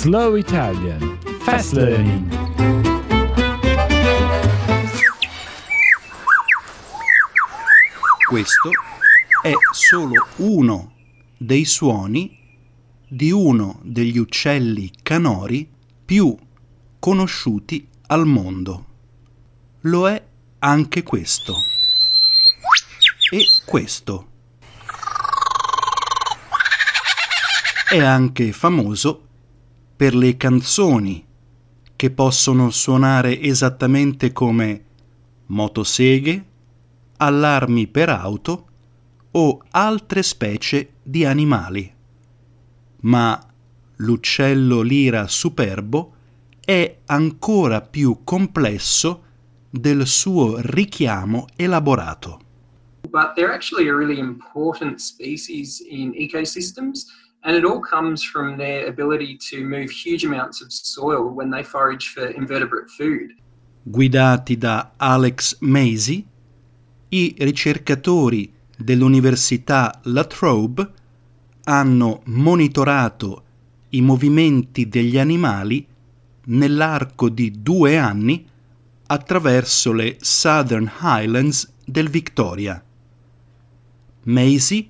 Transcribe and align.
Slow 0.00 0.34
Italian 0.36 1.18
Fast 1.40 1.74
Learning. 1.74 2.26
Questo 8.26 8.70
è 9.42 9.52
solo 9.74 10.26
uno 10.36 10.94
dei 11.36 11.66
suoni 11.66 12.34
di 13.06 13.30
uno 13.30 13.78
degli 13.82 14.16
uccelli 14.16 14.90
canori 15.02 15.70
più 16.02 16.34
conosciuti 16.98 17.86
al 18.06 18.24
mondo. 18.24 18.86
Lo 19.80 20.08
è 20.08 20.24
anche 20.60 21.02
questo. 21.02 21.56
E 23.32 23.44
questo. 23.66 24.28
È 27.86 27.98
anche 27.98 28.52
famoso 28.52 29.24
per 30.00 30.14
le 30.14 30.38
canzoni 30.38 31.22
che 31.94 32.10
possono 32.10 32.70
suonare 32.70 33.38
esattamente 33.38 34.32
come 34.32 34.84
motoseghe, 35.48 36.44
allarmi 37.18 37.86
per 37.86 38.08
auto 38.08 38.68
o 39.32 39.62
altre 39.72 40.22
specie 40.22 40.92
di 41.02 41.26
animali. 41.26 41.92
Ma 43.00 43.46
l'uccello 43.96 44.80
lira 44.80 45.28
superbo 45.28 46.14
è 46.64 47.00
ancora 47.04 47.82
più 47.82 48.20
complesso 48.24 49.24
del 49.68 50.06
suo 50.06 50.62
richiamo 50.62 51.44
elaborato. 51.56 52.40
But 53.10 53.34
they're 53.34 53.52
actually 53.52 53.90
a 53.90 53.94
really 53.94 54.18
important 54.18 54.98
species 54.98 55.84
in 55.86 56.14
ecosystems, 56.14 57.04
and 57.42 57.56
it 57.56 57.64
all 57.64 57.80
comes 57.80 58.22
from 58.22 58.56
their 58.56 58.86
ability 58.86 59.36
to 59.50 59.64
move 59.64 59.90
huge 59.90 60.24
amounts 60.24 60.60
of 60.60 60.70
soil 60.72 61.28
when 61.28 61.50
they 61.50 61.62
forage 61.62 62.08
for 62.08 62.26
invertebrate 62.26 62.88
food. 62.90 63.34
Guidati 63.82 64.56
da 64.58 64.92
Alex 64.96 65.56
Macy, 65.60 66.26
i 67.08 67.34
ricercatori 67.38 68.52
dell'Università 68.76 70.00
La 70.04 70.24
Trobe 70.24 70.92
hanno 71.64 72.20
monitorato 72.26 73.44
i 73.90 74.00
movimenti 74.00 74.88
degli 74.88 75.18
animali 75.18 75.86
nell'arco 76.44 77.28
di 77.28 77.62
due 77.62 77.96
anni 77.96 78.46
attraverso 79.06 79.92
le 79.92 80.16
Southern 80.20 80.90
Highlands 81.00 81.72
del 81.84 82.08
Victoria. 82.08 82.82
Macy 84.24 84.88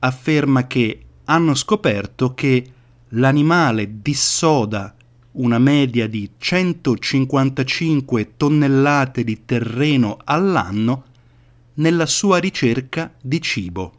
afferma 0.00 0.66
che 0.66 1.05
hanno 1.26 1.54
scoperto 1.54 2.34
che 2.34 2.72
l'animale 3.10 4.02
dissoda 4.02 4.94
una 5.32 5.58
media 5.58 6.08
di 6.08 6.30
155 6.36 8.36
tonnellate 8.36 9.22
di 9.22 9.44
terreno 9.44 10.18
all'anno 10.24 11.04
nella 11.74 12.06
sua 12.06 12.38
ricerca 12.38 13.12
di 13.20 13.40
cibo. 13.40 13.92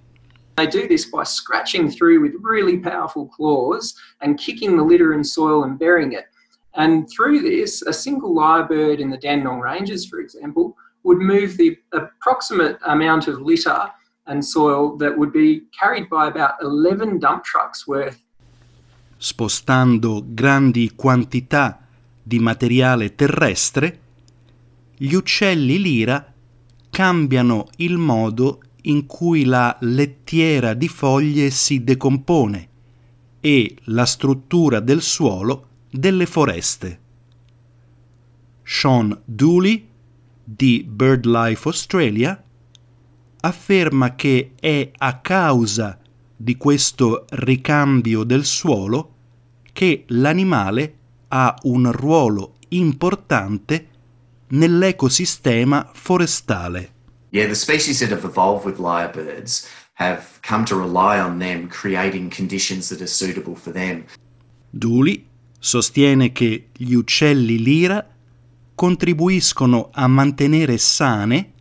They 0.56 0.68
do 0.68 0.88
this 0.88 1.08
by 1.08 1.24
scratching 1.24 1.92
through 1.92 2.22
with 2.22 2.34
really 2.42 2.80
powerful 2.80 3.28
claws 3.28 3.94
and 4.22 4.40
kicking 4.40 4.76
the 4.76 4.84
litter 4.84 5.14
and 5.14 5.24
soil 5.24 5.64
and 5.64 5.78
burying 5.78 6.14
it. 6.14 6.26
And 6.74 7.08
through 7.08 7.42
this, 7.42 7.84
a 7.84 7.94
single 7.94 8.34
lyrebird 8.34 9.00
in 9.00 9.12
the 9.12 9.18
Dandenong 9.18 9.62
Ranges, 9.62 10.08
for 10.08 10.20
example, 10.20 10.76
would 11.04 11.20
move 11.20 11.58
the 11.58 11.78
approximate 11.94 12.80
amount 12.86 13.28
of 13.28 13.42
litter 13.42 13.92
and 14.28 14.44
soil 14.44 14.96
that 14.98 15.16
would 15.18 15.32
be 15.32 15.68
carried 15.78 16.08
by 16.08 16.28
about 16.28 16.56
11 16.62 17.20
dump 17.20 17.44
trucks 17.44 17.88
worth. 17.88 18.20
Spostando 19.18 20.24
grandi 20.26 20.94
quantità 20.96 21.88
di 22.22 22.40
materiale 22.40 23.16
terrestre, 23.16 24.00
gli 24.96 25.14
uccelli 25.14 25.82
lira 25.82 26.34
cambiano 26.90 27.68
il 27.78 27.98
modo 27.98 28.62
in 28.84 29.06
cui 29.06 29.44
la 29.44 29.76
lettiera 29.82 30.74
di 30.74 30.88
foglie 30.88 31.50
si 31.50 31.84
decompone 31.84 32.70
e 33.40 33.78
la 33.86 34.06
struttura 34.06 34.80
del 34.80 35.02
suolo 35.02 35.68
delle 35.90 36.26
foreste. 36.26 37.00
Sean 38.64 39.18
Dooley 39.24 39.88
di 40.44 40.86
BirdLife 40.88 41.68
Australia 41.68 42.42
afferma 43.42 44.16
che 44.16 44.54
è 44.60 44.92
a 44.98 45.20
causa 45.20 45.98
di 46.36 46.56
questo 46.58 47.26
ricambio 47.30 48.24
del 48.24 48.46
suolo 48.46 49.14
che 49.74 50.06
l'animale 50.08 50.96
ha 51.30 51.56
un 51.64 51.92
ruolo 51.92 52.56
importante 52.70 53.88
nell'ecosistema 54.50 55.90
forestale. 55.94 56.94
Yeah, 57.30 57.48
the 57.48 57.56
species 57.56 58.00
that 58.00 58.12
have 58.12 58.26
evolved 58.26 58.66
with 58.66 58.80
lyrebirds 58.80 59.68
have 59.96 60.40
come 60.48 60.64
to 60.66 60.78
rely 60.78 61.20
on 61.20 61.40
them 61.40 61.68
creating 61.68 62.30
conditions 62.34 62.88
that 62.90 63.00
are 63.00 63.08
suitable 63.08 63.56
for 63.56 63.74
them. 63.74 64.06
Dooley 64.70 65.26
sostiene 65.60 66.32
che 66.32 66.70
gli 66.72 66.94
uccelli 66.94 67.62
lira 67.62 68.08
contribuiscono 68.76 69.90
a 69.92 70.08
mantenere 70.08 70.78
sane 70.78 71.54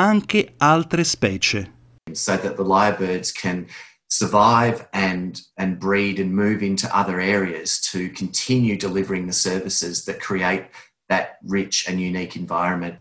anche 0.00 0.54
altre 0.58 1.04
specie. 1.04 1.72
So 2.12 2.36
that 2.36 2.56
the 2.56 2.64
lyrebirds 2.64 3.32
can 3.32 3.66
survive 4.06 4.88
and, 4.92 5.40
and 5.56 5.78
breed 5.78 6.18
and 6.18 6.32
move 6.32 6.62
into 6.62 6.88
other 6.92 7.20
areas 7.20 7.78
to 7.92 8.10
continue 8.10 8.76
delivering 8.76 9.26
the 9.26 9.32
services 9.32 10.04
that 10.04 10.18
create 10.18 10.70
that 11.08 11.38
rich 11.46 11.86
and 11.86 12.00
unique 12.00 12.36
environment. 12.36 12.98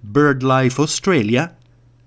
BirdLife 0.00 0.80
Australia 0.80 1.56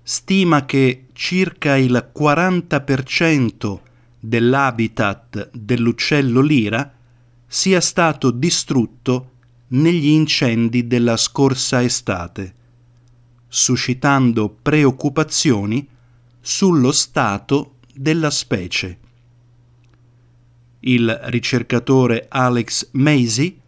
stima 0.02 0.64
che 0.64 1.06
circa 1.12 1.76
il 1.76 2.10
40% 2.14 3.80
dell'habitat 4.20 5.50
dell'uccello 5.52 6.40
lira 6.40 6.92
sia 7.46 7.80
stato 7.80 8.30
distrutto 8.30 9.32
negli 9.68 10.08
incendi 10.08 10.86
della 10.86 11.16
scorsa 11.16 11.82
estate, 11.82 12.54
suscitando 13.48 14.48
preoccupazioni 14.48 15.86
sullo 16.40 16.92
stato 16.92 17.76
della 17.92 18.30
specie. 18.30 18.98
Il 20.80 21.18
ricercatore 21.24 22.26
Alex 22.28 22.90
Macy 22.92 23.58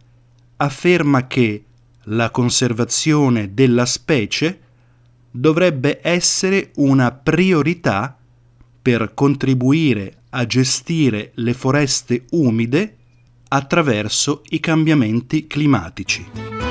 afferma 0.57 1.27
che 1.27 1.65
la 2.05 2.29
conservazione 2.29 3.53
della 3.53 3.85
specie 3.85 4.59
dovrebbe 5.29 5.99
essere 6.01 6.71
una 6.75 7.11
priorità 7.11 8.17
per 8.81 9.13
contribuire 9.13 10.23
a 10.29 10.45
gestire 10.45 11.31
le 11.35 11.53
foreste 11.53 12.25
umide 12.31 12.97
attraverso 13.49 14.43
i 14.49 14.59
cambiamenti 14.59 15.45
climatici. 15.45 16.70